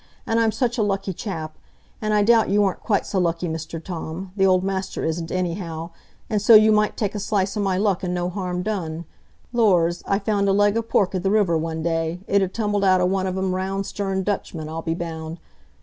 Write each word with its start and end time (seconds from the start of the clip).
An' 0.25 0.39
I'm 0.39 0.51
such 0.51 0.79
a 0.79 0.81
lucky 0.81 1.13
chap; 1.13 1.59
an' 2.01 2.11
I 2.11 2.23
doubt 2.23 2.49
you 2.49 2.63
aren't 2.63 2.79
quite 2.81 3.05
so 3.05 3.19
lucky, 3.19 3.47
Mr 3.47 3.79
Tom,—th' 3.79 4.43
old 4.47 4.63
master 4.63 5.03
isn't, 5.05 5.29
anyhow,—an' 5.31 6.39
so 6.39 6.55
you 6.55 6.71
might 6.71 6.97
take 6.97 7.13
a 7.13 7.19
slice 7.19 7.55
o' 7.55 7.59
my 7.61 7.77
luck, 7.77 8.03
an' 8.03 8.11
no 8.11 8.27
harm 8.27 8.63
done. 8.63 9.05
Lors! 9.53 10.01
I 10.07 10.17
found 10.17 10.49
a 10.49 10.53
leg 10.53 10.75
o' 10.75 10.81
pork 10.81 11.13
i' 11.13 11.19
the 11.19 11.29
river 11.29 11.55
one 11.55 11.83
day; 11.83 12.19
it 12.25 12.41
had 12.41 12.51
tumbled 12.51 12.83
out 12.83 12.99
o' 12.99 13.05
one 13.05 13.27
o' 13.27 13.31
them 13.31 13.53
round 13.53 13.85
sterned 13.85 14.25
Dutchmen, 14.25 14.67
I'll 14.67 14.81
be 14.81 14.95
bound. 14.95 15.37